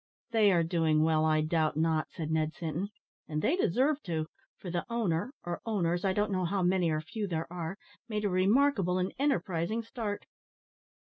[0.31, 2.89] "They are doing well, I doubt not," said Ned Sinton;
[3.27, 4.25] "and they deserve to,
[4.57, 7.77] for the owner or owners, I don't know how many or few there are
[8.09, 10.25] made a remarkable and enterprising start."